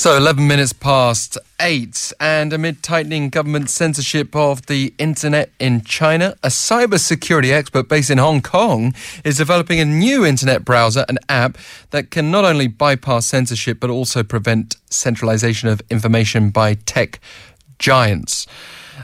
So, 0.00 0.16
11 0.16 0.48
minutes 0.48 0.72
past 0.72 1.36
8, 1.60 2.14
and 2.18 2.54
amid 2.54 2.82
tightening 2.82 3.28
government 3.28 3.68
censorship 3.68 4.34
of 4.34 4.64
the 4.64 4.94
internet 4.96 5.50
in 5.58 5.82
China, 5.82 6.36
a 6.42 6.48
cybersecurity 6.48 7.52
expert 7.52 7.86
based 7.86 8.08
in 8.08 8.16
Hong 8.16 8.40
Kong 8.40 8.94
is 9.24 9.36
developing 9.36 9.78
a 9.78 9.84
new 9.84 10.24
internet 10.24 10.64
browser 10.64 11.04
and 11.06 11.18
app 11.28 11.58
that 11.90 12.10
can 12.10 12.30
not 12.30 12.46
only 12.46 12.66
bypass 12.66 13.26
censorship 13.26 13.78
but 13.78 13.90
also 13.90 14.22
prevent 14.22 14.76
centralization 14.88 15.68
of 15.68 15.82
information 15.90 16.48
by 16.48 16.76
tech 16.76 17.20
giants. 17.78 18.46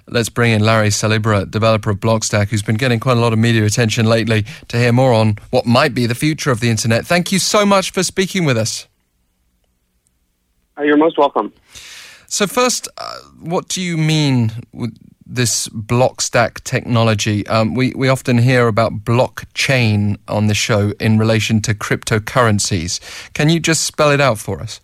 Let's 0.09 0.31
bring 0.31 0.53
in 0.53 0.63
Larry 0.63 0.89
Salibra, 0.89 1.51
developer 1.51 1.91
of 1.91 1.99
Blockstack, 1.99 2.49
who's 2.49 2.63
been 2.63 2.77
getting 2.77 3.01
quite 3.01 3.19
a 3.19 3.21
lot 3.21 3.35
of 3.35 3.39
media 3.39 3.67
attention 3.67 4.07
lately, 4.07 4.47
to 4.69 4.79
hear 4.79 4.93
more 4.93 5.13
on 5.13 5.37
what 5.51 5.67
might 5.67 5.93
be 5.93 6.07
the 6.07 6.15
future 6.15 6.51
of 6.51 6.61
the 6.61 6.71
internet. 6.71 7.07
Thank 7.07 7.33
you 7.33 7.39
so 7.39 7.67
much 7.67 7.91
for 7.91 8.03
speaking 8.03 8.47
with 8.47 8.57
us. 8.57 8.87
Uh, 10.79 10.83
you're 10.83 10.97
most 10.97 11.19
welcome. 11.19 11.53
So, 12.29 12.47
first, 12.47 12.89
uh, 12.99 13.19
what 13.41 13.69
do 13.69 13.81
you 13.81 13.97
mean 13.97 14.53
with 14.73 14.97
this 15.25 15.69
Blockstack 15.69 16.63
technology? 16.65 17.47
Um, 17.47 17.75
we, 17.75 17.93
we 17.95 18.09
often 18.09 18.39
hear 18.39 18.69
about 18.69 19.05
blockchain 19.05 20.19
on 20.29 20.47
the 20.47 20.55
show 20.55 20.93
in 21.01 21.19
relation 21.19 21.61
to 21.63 21.75
cryptocurrencies. 21.75 23.01
Can 23.33 23.49
you 23.49 23.61
just 23.61 23.85
spell 23.85 24.11
it 24.11 24.21
out 24.21 24.39
for 24.39 24.61
us? 24.61 24.81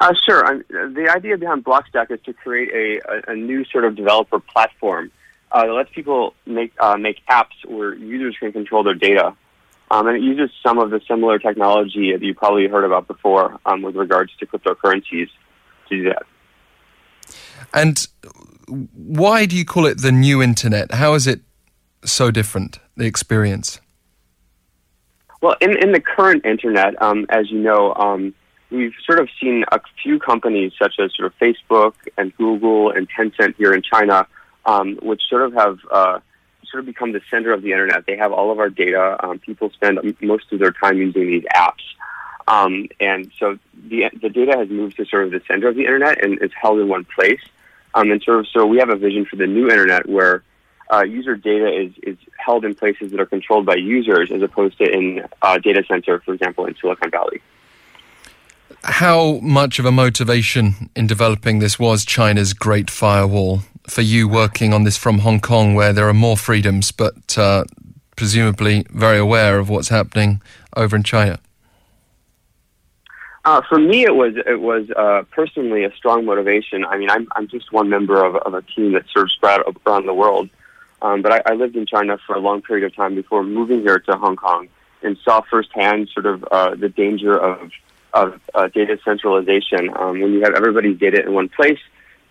Uh, 0.00 0.14
sure. 0.24 0.62
The 0.68 1.12
idea 1.14 1.36
behind 1.36 1.64
Blockstack 1.64 2.10
is 2.10 2.20
to 2.24 2.32
create 2.32 2.70
a, 2.72 3.30
a, 3.30 3.32
a 3.32 3.34
new 3.34 3.64
sort 3.64 3.84
of 3.84 3.96
developer 3.96 4.38
platform 4.38 5.10
uh, 5.50 5.66
that 5.66 5.72
lets 5.72 5.90
people 5.92 6.34
make 6.46 6.72
uh, 6.78 6.96
make 6.96 7.24
apps 7.26 7.64
where 7.66 7.94
users 7.94 8.36
can 8.38 8.52
control 8.52 8.84
their 8.84 8.94
data. 8.94 9.34
Um, 9.90 10.06
and 10.06 10.16
it 10.16 10.22
uses 10.22 10.50
some 10.62 10.78
of 10.78 10.90
the 10.90 11.00
similar 11.08 11.38
technology 11.38 12.12
that 12.12 12.22
you 12.22 12.34
probably 12.34 12.68
heard 12.68 12.84
about 12.84 13.06
before 13.06 13.58
um, 13.64 13.82
with 13.82 13.96
regards 13.96 14.32
to 14.38 14.46
cryptocurrencies 14.46 15.28
to 15.88 15.96
do 15.96 16.04
that. 16.04 16.22
And 17.72 18.06
why 18.68 19.46
do 19.46 19.56
you 19.56 19.64
call 19.64 19.86
it 19.86 20.02
the 20.02 20.12
new 20.12 20.42
internet? 20.42 20.92
How 20.92 21.14
is 21.14 21.26
it 21.26 21.40
so 22.04 22.30
different, 22.30 22.78
the 22.96 23.06
experience? 23.06 23.80
Well, 25.40 25.56
in, 25.60 25.76
in 25.82 25.92
the 25.92 26.00
current 26.00 26.44
internet, 26.44 27.00
um, 27.00 27.26
as 27.30 27.50
you 27.50 27.58
know, 27.60 27.94
um, 27.94 28.34
we've 28.70 28.92
sort 29.06 29.20
of 29.20 29.28
seen 29.40 29.64
a 29.72 29.80
few 30.02 30.18
companies 30.18 30.72
such 30.78 30.94
as 30.98 31.12
sort 31.16 31.26
of 31.26 31.38
Facebook 31.38 31.94
and 32.16 32.36
Google 32.36 32.90
and 32.90 33.08
Tencent 33.08 33.54
here 33.56 33.72
in 33.72 33.82
China, 33.82 34.26
um, 34.66 34.98
which 35.00 35.22
sort 35.30 35.42
of 35.42 35.54
have 35.54 35.78
uh, 35.90 36.18
sort 36.70 36.80
of 36.80 36.86
become 36.86 37.12
the 37.12 37.20
center 37.30 37.52
of 37.52 37.62
the 37.62 37.72
internet. 37.72 38.06
They 38.06 38.16
have 38.16 38.32
all 38.32 38.50
of 38.50 38.58
our 38.58 38.68
data. 38.68 39.16
Um, 39.24 39.38
people 39.38 39.70
spend 39.70 39.98
most 40.20 40.52
of 40.52 40.58
their 40.58 40.72
time 40.72 40.98
using 40.98 41.26
these 41.26 41.44
apps. 41.54 41.84
Um, 42.46 42.88
and 42.98 43.30
so 43.38 43.58
the, 43.88 44.10
the 44.20 44.30
data 44.30 44.56
has 44.56 44.70
moved 44.70 44.96
to 44.96 45.04
sort 45.04 45.24
of 45.24 45.30
the 45.32 45.42
center 45.46 45.68
of 45.68 45.76
the 45.76 45.82
internet 45.82 46.24
and 46.24 46.42
is 46.42 46.50
held 46.60 46.80
in 46.80 46.88
one 46.88 47.04
place. 47.04 47.40
Um, 47.94 48.10
and 48.10 48.22
sort 48.22 48.40
of, 48.40 48.46
so 48.48 48.66
we 48.66 48.78
have 48.78 48.90
a 48.90 48.96
vision 48.96 49.24
for 49.24 49.36
the 49.36 49.46
new 49.46 49.68
internet 49.68 50.08
where 50.08 50.42
uh, 50.90 51.02
user 51.02 51.36
data 51.36 51.70
is, 51.70 51.92
is 52.02 52.16
held 52.38 52.64
in 52.64 52.74
places 52.74 53.10
that 53.10 53.20
are 53.20 53.26
controlled 53.26 53.66
by 53.66 53.74
users 53.74 54.30
as 54.30 54.42
opposed 54.42 54.78
to 54.78 54.84
in 54.84 55.18
a 55.42 55.46
uh, 55.46 55.58
data 55.58 55.82
center, 55.86 56.20
for 56.20 56.32
example, 56.32 56.64
in 56.66 56.74
Silicon 56.76 57.10
Valley. 57.10 57.42
How 58.84 59.40
much 59.42 59.78
of 59.78 59.84
a 59.84 59.92
motivation 59.92 60.90
in 60.94 61.06
developing 61.06 61.58
this 61.58 61.78
was 61.78 62.04
China's 62.04 62.52
Great 62.52 62.90
Firewall? 62.90 63.60
For 63.88 64.02
you 64.02 64.28
working 64.28 64.72
on 64.72 64.84
this 64.84 64.96
from 64.96 65.20
Hong 65.20 65.40
Kong, 65.40 65.74
where 65.74 65.92
there 65.92 66.08
are 66.08 66.14
more 66.14 66.36
freedoms, 66.36 66.92
but 66.92 67.36
uh, 67.38 67.64
presumably 68.16 68.84
very 68.90 69.18
aware 69.18 69.58
of 69.58 69.68
what's 69.68 69.88
happening 69.88 70.42
over 70.76 70.96
in 70.96 71.02
China? 71.02 71.38
Uh, 73.44 73.62
for 73.68 73.78
me, 73.78 74.02
it 74.02 74.14
was 74.14 74.34
it 74.36 74.60
was 74.60 74.90
uh, 74.90 75.22
personally 75.30 75.84
a 75.84 75.92
strong 75.94 76.26
motivation. 76.26 76.84
I 76.84 76.98
mean, 76.98 77.08
I'm 77.08 77.26
I'm 77.32 77.48
just 77.48 77.72
one 77.72 77.88
member 77.88 78.22
of, 78.22 78.36
of 78.36 78.52
a 78.52 78.62
team 78.62 78.92
that 78.92 79.04
serves 79.14 79.32
spread 79.32 79.60
around 79.86 80.06
the 80.06 80.12
world, 80.12 80.50
um, 81.00 81.22
but 81.22 81.32
I, 81.32 81.52
I 81.52 81.54
lived 81.54 81.76
in 81.76 81.86
China 81.86 82.18
for 82.26 82.34
a 82.34 82.40
long 82.40 82.60
period 82.60 82.84
of 82.84 82.94
time 82.94 83.14
before 83.14 83.42
moving 83.42 83.80
here 83.80 84.00
to 84.00 84.16
Hong 84.16 84.36
Kong, 84.36 84.68
and 85.02 85.16
saw 85.24 85.40
firsthand 85.40 86.10
sort 86.12 86.26
of 86.26 86.44
uh, 86.50 86.74
the 86.74 86.90
danger 86.90 87.38
of 87.38 87.70
of 88.12 88.40
uh, 88.54 88.68
data 88.68 88.98
centralization. 89.04 89.96
Um, 89.96 90.20
when 90.20 90.32
you 90.32 90.42
have 90.42 90.54
everybody's 90.54 90.98
data 90.98 91.24
in 91.24 91.32
one 91.32 91.48
place, 91.48 91.80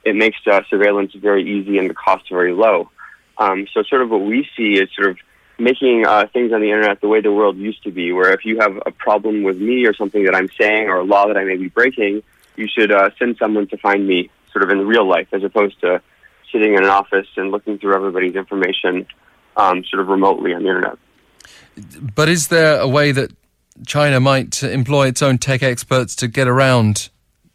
it 0.04 0.16
makes 0.16 0.38
uh, 0.50 0.62
surveillance 0.70 1.14
very 1.14 1.60
easy 1.60 1.78
and 1.78 1.90
the 1.90 1.94
cost 1.94 2.30
very 2.30 2.54
low. 2.54 2.90
Um, 3.38 3.68
so, 3.74 3.84
sort 3.84 4.02
of 4.02 4.10
what 4.10 4.22
we 4.22 4.48
see 4.56 4.74
is 4.74 4.90
sort 4.96 5.10
of 5.12 5.18
making 5.60 6.06
uh, 6.06 6.28
things 6.32 6.54
on 6.54 6.62
the 6.62 6.72
internet 6.72 7.02
the 7.02 7.08
way 7.08 7.22
the 7.22 7.32
world 7.32 7.58
used 7.58 7.84
to 7.84 7.92
be, 7.92 8.12
where 8.12 8.32
if 8.32 8.46
you 8.46 8.60
have 8.60 8.78
a 8.86 8.92
problem 8.92 9.44
with 9.44 9.58
me 9.58 9.86
or 9.86 9.94
something 9.94 10.24
that 10.26 10.36
I'm 10.36 10.50
saying 10.60 10.88
or 10.88 10.98
a 10.98 11.04
law 11.04 11.28
that 11.28 11.38
I 11.38 11.44
may 11.44 11.58
be 11.58 11.70
breaking, 11.70 12.24
you 12.56 12.68
should 12.68 12.92
uh, 12.92 13.10
send 13.20 13.38
someone 13.38 13.68
to 13.68 13.78
find 13.78 14.08
me 14.08 14.30
sort 14.52 14.64
of 14.64 14.70
in 14.70 14.86
real 14.88 15.08
life 15.08 15.28
as 15.32 15.44
opposed 15.44 15.80
to 15.82 16.02
sitting 16.52 16.74
in 16.74 16.84
an 16.84 16.90
office 16.90 17.28
and 17.36 17.52
looking 17.52 17.78
through 17.78 17.96
everybody's 17.96 18.36
information 18.36 19.06
um, 19.56 19.84
sort 19.86 20.02
of 20.02 20.08
remotely 20.08 20.54
on 20.54 20.64
the 20.64 20.70
internet. 20.70 20.98
But 22.16 22.30
is 22.30 22.48
there 22.48 22.80
a 22.80 22.88
way 22.88 23.12
that 23.12 23.32
China 23.86 24.20
might 24.20 24.64
employ 24.64 25.08
its 25.08 25.22
own 25.22 25.38
tech 25.38 25.62
experts 25.62 26.16
to 26.16 26.28
get 26.28 26.48
around 26.48 27.10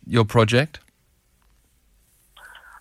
your 0.07 0.25
project? 0.25 0.79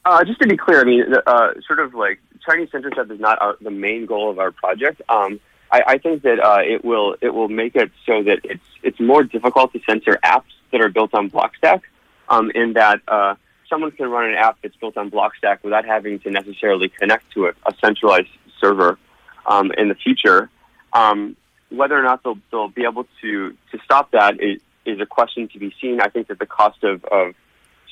Uh, 0.04 0.24
just 0.24 0.42
to 0.42 0.48
be 0.48 0.58
clear, 0.58 0.82
I 0.82 0.84
mean, 0.84 1.04
uh, 1.28 1.50
sort 1.68 1.80
of 1.80 1.94
like 1.94 2.20
Chinese 2.46 2.70
censorship 2.72 3.12
is 3.12 3.20
not 3.20 3.40
our, 3.42 3.58
the 3.62 3.70
main 3.70 4.06
goal 4.06 4.32
of 4.32 4.40
our 4.40 4.52
project. 4.52 5.02
Um, 5.10 5.40
I, 5.72 5.84
I, 5.88 5.98
think 6.00 6.24
that 6.24 6.40
uh, 6.40 6.62
it 6.62 6.84
will 6.84 7.16
it 7.22 7.30
will 7.30 7.48
make 7.48 7.76
it 7.76 7.92
so 8.06 8.24
that 8.24 8.40
it's 8.44 8.66
it's 8.82 9.00
more 9.00 9.24
difficult 9.24 9.74
to 9.74 9.80
censor 9.88 10.18
apps 10.24 10.52
that 10.72 10.82
are 10.82 10.90
built 10.90 11.14
on 11.14 11.30
Blockstack. 11.30 11.82
Um, 12.30 12.52
in 12.56 12.74
that 12.74 13.02
uh, 13.08 13.36
someone 13.70 13.92
can 13.92 14.10
run 14.10 14.30
an 14.30 14.36
app 14.36 14.58
that's 14.64 14.76
built 14.76 14.98
on 14.98 15.12
Blockstack 15.12 15.64
without 15.64 15.86
having 15.86 16.20
to 16.20 16.32
necessarily 16.32 16.90
connect 16.90 17.32
to 17.34 17.48
a, 17.48 17.50
a 17.66 17.74
centralized 17.80 18.30
server 18.60 18.98
um, 19.46 19.72
in 19.78 19.88
the 19.88 19.96
future. 19.96 20.50
Um, 20.94 21.36
whether 21.70 21.98
or 21.98 22.04
not 22.04 22.24
they'll, 22.24 22.40
they'll 22.52 22.68
be 22.68 22.84
able 22.84 23.06
to 23.22 23.52
to 23.72 23.80
stop 23.84 24.12
that 24.12 24.42
is, 24.42 24.62
is 24.86 25.00
a 25.00 25.06
question 25.06 25.48
to 25.50 25.60
be 25.60 25.74
seen. 25.80 26.02
I 26.02 26.10
think 26.10 26.28
that 26.28 26.40
the 26.40 26.46
cost 26.46 26.84
of, 26.84 27.04
of 27.06 27.36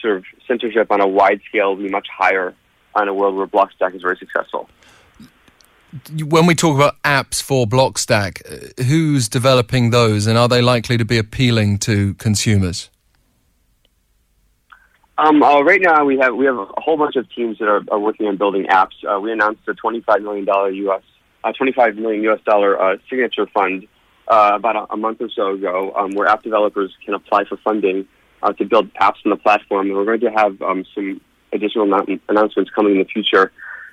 sort 0.01 0.17
of 0.17 0.25
censorship 0.47 0.91
on 0.91 1.01
a 1.01 1.07
wide 1.07 1.41
scale 1.47 1.75
will 1.75 1.83
be 1.83 1.89
much 1.89 2.07
higher 2.15 2.55
in 3.01 3.07
a 3.07 3.13
world 3.13 3.35
where 3.35 3.47
Blockstack 3.47 3.95
is 3.95 4.01
very 4.01 4.17
successful. 4.17 4.69
When 6.13 6.45
we 6.45 6.53
talk 6.53 6.75
about 6.75 7.01
apps 7.03 7.41
for 7.41 7.65
Blockstack, 7.65 8.41
uh, 8.45 8.83
who's 8.83 9.27
developing 9.27 9.89
those, 9.89 10.27
and 10.27 10.37
are 10.37 10.47
they 10.47 10.61
likely 10.61 10.97
to 10.97 11.05
be 11.05 11.17
appealing 11.17 11.79
to 11.79 12.13
consumers? 12.15 12.89
Um, 15.17 15.41
uh, 15.41 15.61
right 15.61 15.81
now, 15.81 16.05
we 16.05 16.17
have 16.19 16.35
we 16.35 16.45
have 16.45 16.57
a 16.57 16.65
whole 16.77 16.95
bunch 16.95 17.15
of 17.15 17.29
teams 17.33 17.57
that 17.57 17.67
are, 17.67 17.81
are 17.91 17.99
working 17.99 18.27
on 18.27 18.37
building 18.37 18.67
apps. 18.67 18.93
Uh, 19.03 19.19
we 19.19 19.31
announced 19.31 19.61
a 19.67 19.73
twenty-five 19.73 20.21
million 20.21 20.45
dollar 20.45 20.69
U.S. 20.69 21.01
Uh, 21.43 21.51
twenty-five 21.51 21.95
million 21.95 22.23
U.S. 22.23 22.39
dollar 22.45 22.81
uh, 22.81 22.97
signature 23.09 23.47
fund 23.47 23.87
uh, 24.29 24.51
about 24.55 24.75
a, 24.75 24.93
a, 24.93 24.97
month 24.97 25.19
or 25.21 25.29
so 25.29 25.55
ago, 25.55 25.91
um, 25.95 26.11
where 26.11 26.27
app 26.27 26.43
developers 26.43 26.95
can 27.03 27.15
apply 27.15 27.45
for 27.45 27.57
funding 27.57 28.07
uh, 28.43 28.53
to 28.53 28.65
build 28.65 28.93
apps 28.95 29.17
on 29.25 29.31
the 29.31 29.37
platform. 29.37 29.87
And 29.87 29.95
we're 29.95 30.05
going 30.05 30.21
to 30.21 30.31
have 30.31 30.61
um, 30.61 30.85
some 30.93 31.21
additional 31.53 31.91
announcements 32.29 32.71
coming 32.71 32.93
in 32.93 32.99
the 32.99 33.05
future 33.05 33.51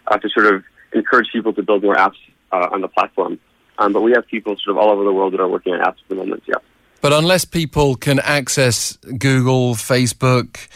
uh, 0.09 0.19
to 0.19 0.29
sort 0.29 0.47
of 0.55 0.65
encourage 0.93 1.29
people 1.33 1.53
to 1.55 1.63
build 1.63 1.83
more 1.83 1.97
apps 1.97 2.17
uh, 2.53 2.69
on 2.73 2.81
the 2.81 2.89
platform. 2.89 3.39
Um, 3.79 3.93
but 3.93 4.03
we 4.03 4.13
have 4.13 4.27
people 4.27 4.57
sort 4.57 4.77
of 4.77 4.83
all 4.83 4.91
over 4.91 5.05
the 5.05 5.13
world 5.13 5.33
that 5.35 5.41
are 5.41 5.49
working 5.49 5.75
on 5.75 5.81
apps 5.81 6.01
at 6.03 6.09
the 6.09 6.15
moment. 6.15 6.43
Yeah. 6.47 6.57
But 7.01 7.13
unless 7.13 7.45
people 7.45 7.95
can 7.95 8.19
access 8.21 8.97
Google, 8.97 9.75
Facebook, 9.75 10.69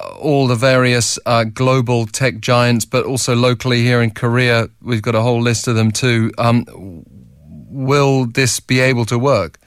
uh, 0.00 0.08
all 0.18 0.48
the 0.48 0.56
various 0.56 1.18
uh, 1.26 1.44
global 1.44 2.06
tech 2.06 2.40
giants, 2.40 2.84
but 2.84 3.06
also 3.06 3.36
locally 3.36 3.82
here 3.82 4.02
in 4.02 4.10
Korea, 4.10 4.68
we've 4.82 5.02
got 5.02 5.14
a 5.14 5.22
whole 5.22 5.40
list 5.40 5.68
of 5.68 5.76
them 5.76 5.92
too. 5.92 6.32
Um, 6.38 6.64
will 7.70 8.26
this 8.26 8.60
be 8.60 8.80
able 8.80 9.04
to 9.06 9.18
work? 9.18 9.58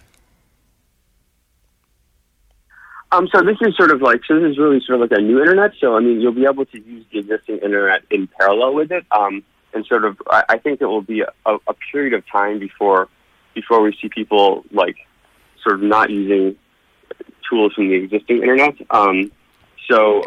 Um, 3.12 3.28
so 3.34 3.42
this 3.42 3.58
is 3.62 3.76
sort 3.78 3.92
of 3.92 4.02
like 4.02 4.22
so 4.28 4.40
this 4.40 4.52
is 4.52 4.58
really 4.58 4.82
sort 4.86 5.02
of 5.02 5.10
like 5.10 5.18
a 5.18 5.22
new 5.22 5.40
internet. 5.40 5.72
So 5.80 5.96
I 5.96 6.00
mean, 6.02 6.20
you'll 6.20 6.34
be 6.34 6.46
able 6.46 6.66
to 6.66 6.80
use 6.80 7.06
the 7.12 7.20
existing 7.20 7.60
internet 7.60 8.04
in 8.12 8.28
parallel 8.28 8.74
with 8.74 8.92
it, 8.92 9.06
um, 9.12 9.44
and 9.74 9.86
sort 9.86 10.04
of 10.04 10.22
I, 10.30 10.44
I 10.50 10.58
think 10.58 10.82
it 10.82 10.86
will 10.86 11.02
be 11.02 11.22
a, 11.22 11.28
a 11.46 11.74
period 11.92 12.14
of 12.14 12.28
time 12.28 12.60
before 12.60 13.08
before 13.54 13.82
we 13.82 13.98
see 14.02 14.10
people 14.10 14.66
like 14.72 14.98
sort 15.64 15.76
of 15.76 15.82
not 15.82 16.10
using 16.10 16.58
tools 17.50 17.74
from 17.74 17.88
the 17.88 17.96
existing 17.96 18.38
internet. 18.38 18.76
Um, 18.90 19.32
so 19.90 20.24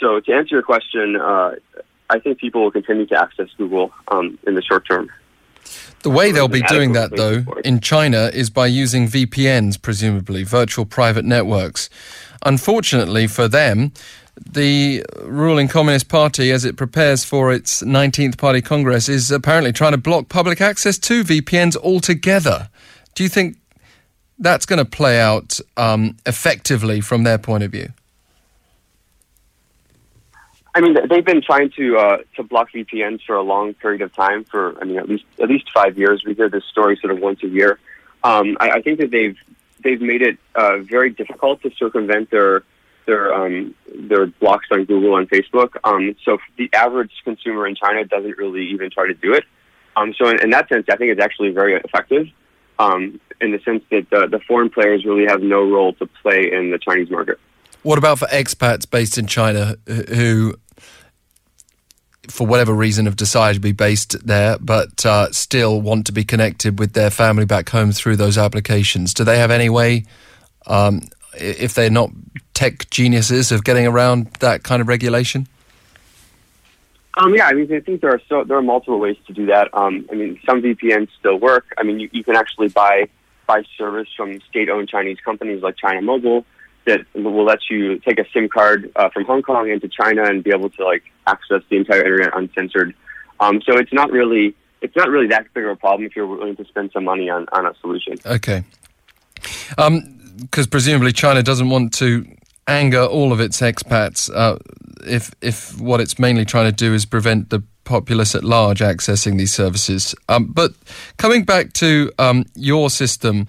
so 0.00 0.20
to 0.20 0.32
answer 0.32 0.54
your 0.54 0.62
question, 0.62 1.16
uh, 1.16 1.56
I 2.08 2.18
think 2.18 2.38
people 2.38 2.62
will 2.62 2.70
continue 2.70 3.06
to 3.06 3.20
access 3.20 3.48
Google 3.58 3.92
um, 4.08 4.38
in 4.46 4.54
the 4.54 4.62
short 4.62 4.86
term. 4.88 5.10
The 6.02 6.10
way 6.10 6.30
they'll 6.30 6.48
be 6.48 6.62
doing 6.62 6.92
that, 6.92 7.16
though, 7.16 7.44
in 7.64 7.80
China 7.80 8.30
is 8.32 8.50
by 8.50 8.66
using 8.66 9.08
VPNs, 9.08 9.80
presumably, 9.80 10.44
virtual 10.44 10.84
private 10.84 11.24
networks. 11.24 11.90
Unfortunately 12.44 13.26
for 13.26 13.48
them, 13.48 13.92
the 14.40 15.04
ruling 15.22 15.68
Communist 15.68 16.08
Party, 16.08 16.52
as 16.52 16.64
it 16.64 16.76
prepares 16.76 17.24
for 17.24 17.52
its 17.52 17.82
19th 17.82 18.38
Party 18.38 18.60
Congress, 18.60 19.08
is 19.08 19.30
apparently 19.30 19.72
trying 19.72 19.92
to 19.92 19.98
block 19.98 20.28
public 20.28 20.60
access 20.60 20.98
to 20.98 21.24
VPNs 21.24 21.76
altogether. 21.76 22.68
Do 23.14 23.22
you 23.22 23.28
think 23.28 23.56
that's 24.38 24.66
going 24.66 24.78
to 24.78 24.84
play 24.84 25.18
out 25.18 25.58
um, 25.76 26.18
effectively 26.26 27.00
from 27.00 27.24
their 27.24 27.38
point 27.38 27.64
of 27.64 27.72
view? 27.72 27.88
I 30.76 30.80
mean, 30.82 30.94
they've 31.08 31.24
been 31.24 31.40
trying 31.40 31.70
to 31.78 31.96
uh, 31.96 32.18
to 32.34 32.42
block 32.42 32.68
VPNs 32.70 33.22
for 33.26 33.34
a 33.34 33.42
long 33.42 33.72
period 33.72 34.02
of 34.02 34.12
time. 34.12 34.44
For 34.44 34.78
I 34.78 34.84
mean, 34.84 34.98
at 34.98 35.08
least 35.08 35.24
at 35.42 35.48
least 35.48 35.70
five 35.72 35.96
years. 35.96 36.22
We 36.26 36.34
hear 36.34 36.50
this 36.50 36.64
story 36.66 36.98
sort 37.00 37.14
of 37.14 37.18
once 37.18 37.42
a 37.42 37.48
year. 37.48 37.78
Um, 38.22 38.58
I, 38.60 38.72
I, 38.72 38.82
think 38.82 38.98
that 38.98 39.10
they've 39.10 39.38
they've 39.82 40.02
made 40.02 40.20
it 40.20 40.38
uh, 40.54 40.78
very 40.80 41.08
difficult 41.08 41.62
to 41.62 41.70
circumvent 41.78 42.30
their 42.30 42.62
their 43.06 43.32
um, 43.32 43.74
their 43.94 44.26
blocks 44.26 44.66
on 44.70 44.84
Google 44.84 45.16
and 45.16 45.30
Facebook. 45.30 45.76
Um, 45.82 46.14
so 46.26 46.36
the 46.58 46.68
average 46.74 47.12
consumer 47.24 47.66
in 47.66 47.74
China 47.74 48.04
doesn't 48.04 48.36
really 48.36 48.66
even 48.66 48.90
try 48.90 49.06
to 49.06 49.14
do 49.14 49.32
it. 49.32 49.44
Um, 49.96 50.12
so 50.12 50.28
in, 50.28 50.42
in, 50.42 50.50
that 50.50 50.68
sense, 50.68 50.84
I 50.90 50.96
think 50.96 51.10
it's 51.10 51.22
actually 51.22 51.52
very 51.52 51.74
effective. 51.74 52.26
Um, 52.78 53.18
in 53.40 53.52
the 53.52 53.60
sense 53.60 53.82
that 53.90 54.10
the, 54.10 54.26
the 54.26 54.40
foreign 54.40 54.68
players 54.68 55.06
really 55.06 55.24
have 55.26 55.40
no 55.40 55.66
role 55.66 55.94
to 55.94 56.06
play 56.22 56.52
in 56.52 56.70
the 56.70 56.78
Chinese 56.78 57.10
market. 57.10 57.38
What 57.86 57.98
about 57.98 58.18
for 58.18 58.26
expats 58.26 58.90
based 58.90 59.16
in 59.16 59.28
China 59.28 59.76
who 59.86 60.56
for 62.26 62.44
whatever 62.44 62.74
reason, 62.74 63.06
have 63.06 63.14
decided 63.14 63.54
to 63.54 63.60
be 63.60 63.70
based 63.70 64.26
there, 64.26 64.58
but 64.58 65.06
uh, 65.06 65.30
still 65.30 65.80
want 65.80 66.04
to 66.06 66.12
be 66.12 66.24
connected 66.24 66.80
with 66.80 66.94
their 66.94 67.10
family 67.10 67.44
back 67.44 67.68
home 67.68 67.92
through 67.92 68.16
those 68.16 68.36
applications. 68.36 69.14
Do 69.14 69.22
they 69.22 69.38
have 69.38 69.52
any 69.52 69.68
way, 69.68 70.04
um, 70.66 71.02
if 71.38 71.74
they're 71.74 71.88
not 71.88 72.10
tech 72.54 72.90
geniuses, 72.90 73.52
of 73.52 73.62
getting 73.62 73.86
around 73.86 74.32
that 74.40 74.64
kind 74.64 74.82
of 74.82 74.88
regulation? 74.88 75.46
Um, 77.14 77.36
yeah, 77.36 77.46
I 77.46 77.52
mean, 77.52 77.72
I 77.72 77.78
think 77.78 78.00
there 78.00 78.10
are 78.10 78.20
so 78.28 78.42
there 78.42 78.56
are 78.56 78.62
multiple 78.62 78.98
ways 78.98 79.16
to 79.28 79.32
do 79.32 79.46
that. 79.46 79.72
Um, 79.72 80.08
I 80.10 80.16
mean, 80.16 80.40
some 80.44 80.60
VPNs 80.60 81.10
still 81.20 81.38
work. 81.38 81.66
I 81.78 81.84
mean, 81.84 82.00
you, 82.00 82.10
you 82.10 82.24
can 82.24 82.34
actually 82.34 82.66
buy 82.66 83.08
buy 83.46 83.62
service 83.78 84.08
from 84.16 84.40
state-owned 84.40 84.88
Chinese 84.88 85.18
companies 85.24 85.62
like 85.62 85.76
China 85.76 86.02
Mobile 86.02 86.44
that 86.86 87.00
will 87.14 87.44
let 87.44 87.58
you 87.68 87.98
take 87.98 88.18
a 88.18 88.24
SIM 88.32 88.48
card 88.48 88.90
uh, 88.96 89.10
from 89.10 89.24
Hong 89.24 89.42
Kong 89.42 89.68
into 89.70 89.88
China 89.88 90.24
and 90.24 90.42
be 90.42 90.50
able 90.50 90.70
to 90.70 90.84
like 90.84 91.02
access 91.26 91.62
the 91.68 91.76
entire 91.76 92.00
internet 92.00 92.36
uncensored. 92.36 92.94
Um, 93.40 93.60
so 93.62 93.76
it's 93.76 93.92
not 93.92 94.10
really 94.10 94.54
it's 94.80 94.96
not 94.96 95.08
really 95.08 95.26
that 95.28 95.52
big 95.52 95.64
of 95.64 95.70
a 95.70 95.76
problem 95.76 96.06
if 96.06 96.14
you're 96.14 96.26
willing 96.26 96.56
to 96.56 96.64
spend 96.64 96.90
some 96.92 97.04
money 97.04 97.28
on, 97.28 97.46
on 97.52 97.66
a 97.66 97.74
solution. 97.80 98.14
Okay. 98.24 98.64
Because 99.34 99.78
um, 99.78 100.70
presumably 100.70 101.12
China 101.12 101.42
doesn't 101.42 101.68
want 101.68 101.92
to 101.94 102.26
anger 102.68 103.04
all 103.04 103.32
of 103.32 103.40
its 103.40 103.60
expats 103.60 104.30
uh, 104.34 104.58
if 105.06 105.32
if 105.40 105.78
what 105.80 106.00
it's 106.00 106.18
mainly 106.18 106.44
trying 106.44 106.66
to 106.66 106.72
do 106.72 106.94
is 106.94 107.04
prevent 107.04 107.50
the 107.50 107.62
populace 107.84 108.34
at 108.34 108.44
large 108.44 108.80
accessing 108.80 109.38
these 109.38 109.54
services. 109.54 110.14
Um, 110.28 110.46
but 110.46 110.72
coming 111.16 111.44
back 111.44 111.72
to 111.74 112.12
um, 112.18 112.44
your 112.54 112.90
system, 112.90 113.46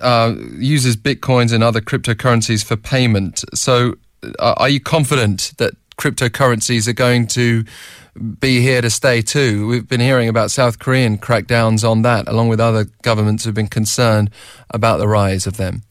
uh, 0.00 0.34
uses 0.52 0.96
bitcoins 0.96 1.52
and 1.52 1.62
other 1.62 1.80
cryptocurrencies 1.80 2.64
for 2.64 2.76
payment. 2.76 3.44
So, 3.54 3.94
uh, 4.38 4.54
are 4.56 4.68
you 4.68 4.80
confident 4.80 5.52
that 5.58 5.74
cryptocurrencies 5.96 6.88
are 6.88 6.92
going 6.92 7.26
to 7.28 7.64
be 8.38 8.60
here 8.60 8.80
to 8.80 8.90
stay 8.90 9.22
too? 9.22 9.66
We've 9.66 9.88
been 9.88 10.00
hearing 10.00 10.28
about 10.28 10.50
South 10.50 10.78
Korean 10.78 11.18
crackdowns 11.18 11.88
on 11.88 12.02
that, 12.02 12.28
along 12.28 12.48
with 12.48 12.60
other 12.60 12.86
governments 13.02 13.44
who've 13.44 13.54
been 13.54 13.68
concerned 13.68 14.30
about 14.70 14.98
the 14.98 15.08
rise 15.08 15.46
of 15.46 15.56
them. 15.56 15.82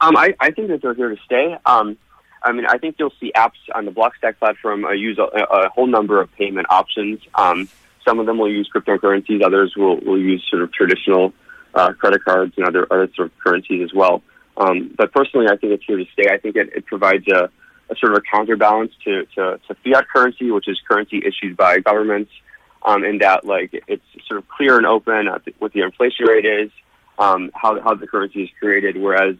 Um, 0.00 0.16
I, 0.16 0.34
I, 0.40 0.50
think 0.50 0.68
that 0.68 0.82
they're 0.82 0.94
here 0.94 1.08
to 1.08 1.16
stay. 1.24 1.56
Um, 1.64 1.96
I 2.42 2.52
mean, 2.52 2.66
I 2.66 2.76
think 2.76 2.96
you'll 2.98 3.14
see 3.18 3.32
apps 3.34 3.52
on 3.74 3.86
the 3.86 3.90
Blockstack 3.90 4.38
platform 4.38 4.84
uh, 4.84 4.92
use 4.92 5.18
a, 5.18 5.22
a, 5.22 5.68
whole 5.70 5.86
number 5.86 6.20
of 6.20 6.30
payment 6.34 6.66
options. 6.68 7.20
Um, 7.34 7.68
some 8.06 8.18
of 8.20 8.26
them 8.26 8.38
will 8.38 8.50
use 8.50 8.70
cryptocurrencies. 8.74 9.42
Others 9.44 9.74
will, 9.76 9.98
will 10.00 10.18
use 10.18 10.44
sort 10.50 10.62
of 10.62 10.72
traditional 10.72 11.32
uh, 11.74 11.92
credit 11.92 12.24
cards 12.24 12.54
and 12.56 12.66
other 12.66 12.86
other 12.90 13.08
sort 13.14 13.28
of 13.28 13.38
currencies 13.38 13.82
as 13.84 13.94
well. 13.94 14.22
Um, 14.56 14.94
but 14.96 15.12
personally, 15.12 15.46
I 15.48 15.56
think 15.56 15.72
it's 15.74 15.84
here 15.86 15.98
to 15.98 16.06
stay. 16.12 16.32
I 16.32 16.38
think 16.38 16.56
it, 16.56 16.70
it 16.74 16.86
provides 16.86 17.26
a, 17.28 17.50
a, 17.90 17.96
sort 17.96 18.12
of 18.12 18.18
a 18.18 18.22
counterbalance 18.22 18.92
to, 19.04 19.26
to, 19.34 19.60
to, 19.68 19.76
fiat 19.84 20.08
currency, 20.08 20.50
which 20.50 20.66
is 20.66 20.80
currency 20.88 21.18
issued 21.18 21.58
by 21.58 21.78
governments, 21.80 22.30
um, 22.82 23.04
in 23.04 23.18
that 23.18 23.44
like 23.44 23.70
it's 23.86 24.04
sort 24.26 24.38
of 24.38 24.48
clear 24.48 24.78
and 24.78 24.86
open 24.86 25.28
what 25.58 25.72
the 25.72 25.80
inflation 25.82 26.26
rate 26.26 26.46
is, 26.46 26.70
um, 27.18 27.50
how 27.54 27.80
how 27.80 27.94
the 27.94 28.06
currency 28.06 28.44
is 28.44 28.50
created. 28.58 28.96
Whereas 28.96 29.36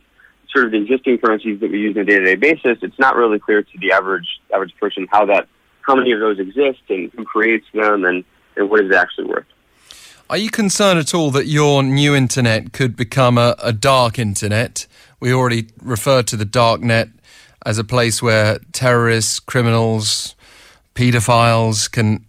sort 0.50 0.66
of 0.66 0.72
the 0.72 0.82
existing 0.82 1.18
currencies 1.18 1.60
that 1.60 1.70
we 1.70 1.78
use 1.78 1.96
on 1.96 2.02
a 2.02 2.04
day-to-day 2.04 2.36
basis, 2.36 2.78
it's 2.82 2.98
not 2.98 3.16
really 3.16 3.38
clear 3.38 3.62
to 3.62 3.78
the 3.78 3.92
average 3.92 4.40
average 4.52 4.74
person 4.78 5.06
how 5.10 5.24
that 5.26 5.48
how 5.80 5.94
many 5.94 6.12
of 6.12 6.20
those 6.20 6.38
exist 6.38 6.80
and 6.90 7.10
who 7.12 7.24
creates 7.24 7.66
them 7.72 8.04
and 8.04 8.24
and 8.56 8.70
what 8.70 8.80
is 8.80 8.90
it 8.90 8.94
actually 8.94 9.26
worth. 9.26 9.44
Are 10.28 10.36
you 10.36 10.50
concerned 10.50 10.98
at 10.98 11.14
all 11.14 11.30
that 11.30 11.46
your 11.46 11.82
new 11.82 12.14
internet 12.14 12.72
could 12.72 12.96
become 12.96 13.38
a, 13.38 13.54
a 13.62 13.72
dark 13.72 14.18
internet? 14.18 14.86
We 15.20 15.32
already 15.32 15.68
referred 15.80 16.26
to 16.28 16.36
the 16.36 16.44
dark 16.44 16.80
net 16.80 17.08
as 17.64 17.78
a 17.78 17.84
place 17.84 18.20
where 18.22 18.58
terrorists, 18.72 19.38
criminals, 19.38 20.34
paedophiles 20.94 21.90
can 21.90 22.24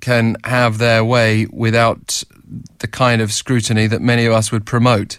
can 0.00 0.36
have 0.44 0.78
their 0.78 1.04
way 1.04 1.46
without 1.50 2.22
the 2.78 2.86
kind 2.86 3.20
of 3.20 3.32
scrutiny 3.32 3.86
that 3.86 4.00
many 4.00 4.26
of 4.26 4.32
us 4.32 4.52
would 4.52 4.64
promote. 4.64 5.18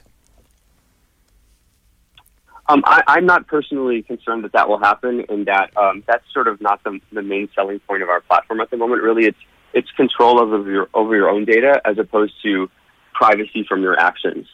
Um, 2.70 2.84
I, 2.86 3.18
am 3.18 3.26
not 3.26 3.48
personally 3.48 4.04
concerned 4.04 4.44
that 4.44 4.52
that 4.52 4.70
will 4.70 4.78
happen, 4.78 5.26
and 5.28 5.48
that 5.48 5.76
um, 5.76 6.04
that's 6.08 6.24
sort 6.32 6.48
of 6.48 6.62
not 6.62 6.84
the, 6.84 7.00
the 7.12 7.24
main 7.24 7.50
selling 7.56 7.80
point 7.80 8.04
of 8.04 8.10
our 8.10 8.22
platform 8.22 8.62
at 8.62 8.70
the 8.70 8.78
moment. 8.78 9.02
Really, 9.02 9.26
it's 9.26 9.40
it's 9.74 9.90
control 9.92 10.40
over 10.40 10.70
your 10.70 10.90
over 10.94 11.16
your 11.16 11.30
own 11.30 11.46
data 11.46 11.82
as 11.86 11.98
opposed 11.98 12.34
to 12.44 12.70
privacy 13.14 13.66
from 13.68 13.82
your 13.82 14.00
actions. 14.00 14.48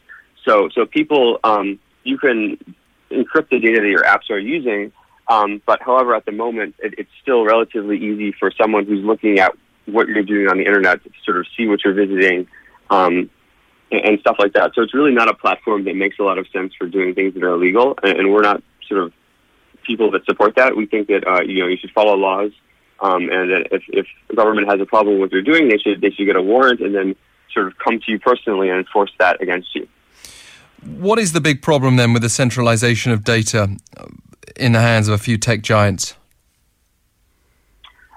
So 0.45 0.69
so 0.73 0.85
people 0.85 1.39
um, 1.43 1.79
you 2.03 2.17
can 2.17 2.57
encrypt 3.11 3.49
the 3.49 3.59
data 3.59 3.81
that 3.81 3.87
your 3.87 4.03
apps 4.03 4.29
are 4.29 4.39
using, 4.39 4.91
um, 5.27 5.61
but 5.65 5.81
however 5.81 6.15
at 6.15 6.25
the 6.25 6.31
moment 6.31 6.75
it, 6.79 6.95
it's 6.97 7.09
still 7.21 7.45
relatively 7.45 7.97
easy 7.97 8.33
for 8.39 8.51
someone 8.51 8.85
who's 8.85 9.03
looking 9.03 9.39
at 9.39 9.53
what 9.85 10.07
you're 10.07 10.23
doing 10.23 10.47
on 10.47 10.57
the 10.57 10.65
internet 10.65 11.03
to 11.03 11.09
sort 11.23 11.37
of 11.37 11.45
see 11.55 11.67
what 11.67 11.83
you're 11.83 11.93
visiting. 11.93 12.47
Um, 12.89 13.29
and, 13.91 14.05
and 14.05 14.19
stuff 14.19 14.37
like 14.39 14.53
that. 14.53 14.71
So 14.73 14.81
it's 14.81 14.93
really 14.93 15.13
not 15.13 15.29
a 15.29 15.33
platform 15.33 15.85
that 15.85 15.95
makes 15.95 16.17
a 16.19 16.23
lot 16.23 16.37
of 16.37 16.47
sense 16.49 16.73
for 16.77 16.87
doing 16.87 17.13
things 17.13 17.33
that 17.35 17.43
are 17.43 17.53
illegal, 17.53 17.95
and, 18.01 18.17
and 18.19 18.33
we're 18.33 18.41
not 18.41 18.63
sort 18.87 19.03
of 19.03 19.13
people 19.85 20.11
that 20.11 20.25
support 20.25 20.55
that. 20.55 20.75
We 20.75 20.85
think 20.87 21.07
that 21.07 21.27
uh, 21.27 21.41
you 21.43 21.59
know 21.59 21.67
you 21.67 21.77
should 21.77 21.91
follow 21.91 22.15
laws 22.15 22.51
um, 22.99 23.29
and 23.29 23.51
that 23.51 23.67
if, 23.71 23.83
if 23.89 24.07
the 24.29 24.35
government 24.35 24.69
has 24.69 24.79
a 24.79 24.85
problem 24.85 25.15
with 25.15 25.21
what 25.21 25.31
they're 25.31 25.41
doing, 25.41 25.69
they 25.69 25.77
should 25.77 26.01
they 26.01 26.11
should 26.11 26.25
get 26.25 26.35
a 26.35 26.41
warrant 26.41 26.79
and 26.79 26.95
then 26.95 27.15
sort 27.53 27.67
of 27.67 27.77
come 27.77 27.99
to 27.99 28.11
you 28.11 28.19
personally 28.19 28.69
and 28.69 28.79
enforce 28.79 29.11
that 29.19 29.41
against 29.41 29.75
you. 29.75 29.87
What 30.85 31.19
is 31.19 31.33
the 31.33 31.41
big 31.41 31.61
problem 31.61 31.95
then 31.95 32.13
with 32.13 32.21
the 32.21 32.29
centralization 32.29 33.11
of 33.11 33.23
data 33.23 33.77
in 34.55 34.73
the 34.73 34.81
hands 34.81 35.07
of 35.07 35.13
a 35.13 35.17
few 35.17 35.37
tech 35.37 35.61
giants? 35.61 36.15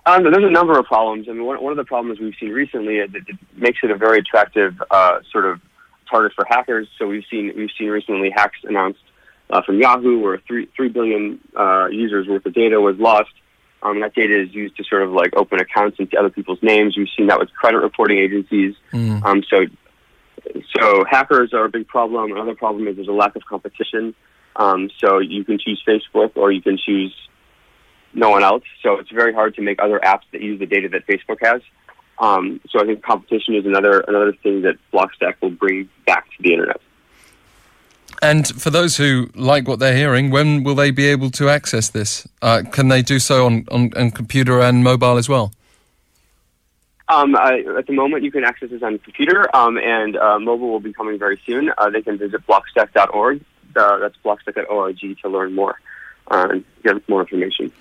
Um, 0.06 0.22
there's 0.22 0.44
a 0.44 0.50
number 0.50 0.78
of 0.78 0.86
problems. 0.86 1.28
I 1.28 1.32
mean, 1.32 1.44
one, 1.44 1.62
one 1.62 1.70
of 1.70 1.76
the 1.76 1.84
problems 1.84 2.18
we've 2.18 2.34
seen 2.40 2.50
recently 2.50 2.96
is 2.96 3.10
it, 3.14 3.24
it 3.28 3.36
makes 3.56 3.78
it 3.82 3.90
a 3.90 3.96
very 3.96 4.18
attractive 4.18 4.74
uh, 4.90 5.20
sort 5.30 5.44
of 5.44 5.60
target 6.10 6.32
for 6.34 6.46
hackers. 6.48 6.88
So 6.98 7.06
we've 7.06 7.24
seen 7.30 7.52
we've 7.56 7.70
seen 7.78 7.88
recently 7.88 8.30
hacks 8.30 8.58
announced 8.64 9.02
uh, 9.50 9.62
from 9.62 9.78
Yahoo, 9.78 10.18
where 10.20 10.38
three 10.46 10.68
three 10.74 10.88
billion 10.88 11.40
uh, 11.54 11.88
users 11.90 12.26
worth 12.26 12.46
of 12.46 12.54
data 12.54 12.80
was 12.80 12.96
lost 12.98 13.32
um, 13.82 14.00
that 14.00 14.14
data 14.14 14.40
is 14.40 14.54
used 14.54 14.76
to 14.76 14.84
sort 14.84 15.02
of 15.02 15.10
like 15.12 15.34
open 15.36 15.60
accounts 15.60 15.98
into 15.98 16.18
other 16.18 16.30
people's 16.30 16.62
names. 16.62 16.96
We've 16.96 17.08
seen 17.16 17.28
that 17.28 17.38
with 17.38 17.52
credit 17.52 17.78
reporting 17.78 18.18
agencies. 18.18 18.74
Mm. 18.92 19.24
Um, 19.24 19.42
so, 19.48 19.66
so 20.76 21.04
hackers 21.08 21.52
are 21.52 21.64
a 21.64 21.68
big 21.68 21.86
problem. 21.86 22.32
Another 22.32 22.54
problem 22.54 22.88
is 22.88 22.96
there's 22.96 23.08
a 23.08 23.12
lack 23.12 23.36
of 23.36 23.44
competition. 23.44 24.14
Um, 24.56 24.90
so 24.98 25.18
you 25.18 25.44
can 25.44 25.58
choose 25.58 25.82
Facebook 25.86 26.32
or 26.36 26.50
you 26.50 26.60
can 26.60 26.76
choose 26.76 27.14
no 28.12 28.30
one 28.30 28.42
else. 28.42 28.64
So 28.82 28.98
it's 28.98 29.10
very 29.10 29.32
hard 29.32 29.54
to 29.56 29.62
make 29.62 29.80
other 29.80 30.00
apps 30.00 30.22
that 30.32 30.40
use 30.40 30.58
the 30.58 30.66
data 30.66 30.88
that 30.88 31.06
Facebook 31.06 31.38
has. 31.42 31.62
Um, 32.18 32.60
so 32.70 32.80
I 32.80 32.84
think 32.84 33.02
competition 33.02 33.54
is 33.54 33.64
another 33.64 34.00
another 34.00 34.32
thing 34.42 34.62
that 34.62 34.74
Blockstack 34.92 35.34
will 35.40 35.50
bring 35.50 35.88
back 36.04 36.24
to 36.24 36.42
the 36.42 36.52
internet. 36.52 36.80
And 38.20 38.48
for 38.48 38.70
those 38.70 38.96
who 38.96 39.30
like 39.34 39.68
what 39.68 39.78
they're 39.78 39.96
hearing, 39.96 40.30
when 40.30 40.64
will 40.64 40.74
they 40.74 40.90
be 40.90 41.06
able 41.06 41.30
to 41.32 41.48
access 41.48 41.88
this? 41.88 42.26
Uh, 42.42 42.62
can 42.70 42.88
they 42.88 43.02
do 43.02 43.18
so 43.18 43.46
on, 43.46 43.66
on, 43.70 43.92
on 43.96 44.10
computer 44.10 44.60
and 44.60 44.82
mobile 44.82 45.16
as 45.16 45.28
well? 45.28 45.52
Um, 47.08 47.34
uh, 47.34 47.78
at 47.78 47.86
the 47.86 47.94
moment, 47.94 48.22
you 48.22 48.30
can 48.30 48.44
access 48.44 48.70
this 48.70 48.82
on 48.82 48.98
computer, 48.98 49.54
um, 49.56 49.78
and 49.78 50.16
uh, 50.16 50.38
mobile 50.38 50.70
will 50.70 50.80
be 50.80 50.92
coming 50.92 51.18
very 51.18 51.40
soon. 51.46 51.72
Uh, 51.78 51.88
they 51.88 52.02
can 52.02 52.18
visit 52.18 52.46
blockstack.org. 52.46 53.42
Uh, 53.74 53.98
that's 53.98 54.16
blockstack.org 54.24 54.98
to 54.98 55.28
learn 55.28 55.54
more 55.54 55.78
uh, 56.30 56.48
and 56.50 56.64
get 56.82 57.08
more 57.08 57.20
information. 57.20 57.72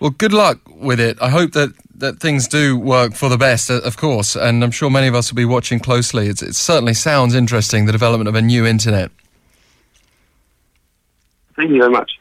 Well, 0.00 0.10
good 0.10 0.32
luck 0.32 0.58
with 0.68 1.00
it. 1.00 1.16
I 1.22 1.30
hope 1.30 1.52
that, 1.52 1.72
that 1.94 2.18
things 2.18 2.48
do 2.48 2.76
work 2.76 3.14
for 3.14 3.28
the 3.28 3.38
best, 3.38 3.70
of 3.70 3.96
course, 3.96 4.36
and 4.36 4.62
I'm 4.62 4.70
sure 4.70 4.90
many 4.90 5.06
of 5.06 5.14
us 5.14 5.30
will 5.30 5.36
be 5.36 5.44
watching 5.44 5.78
closely. 5.78 6.26
It's, 6.26 6.42
it 6.42 6.54
certainly 6.54 6.94
sounds 6.94 7.34
interesting, 7.34 7.86
the 7.86 7.92
development 7.92 8.28
of 8.28 8.34
a 8.34 8.42
new 8.42 8.66
internet. 8.66 9.10
Thank 11.56 11.70
you 11.70 11.78
very 11.78 11.90
much. 11.90 12.18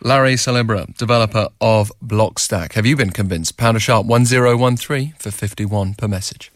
Larry 0.00 0.34
Salibra, 0.34 0.94
developer 0.96 1.48
of 1.60 1.90
Blockstack. 2.04 2.72
Have 2.74 2.84
you 2.84 2.96
been 2.96 3.10
convinced? 3.10 3.56
Pound 3.56 3.76
a 3.76 3.80
sharp 3.80 4.06
1013 4.06 5.14
for 5.18 5.30
51 5.30 5.94
per 5.94 6.06
message. 6.06 6.50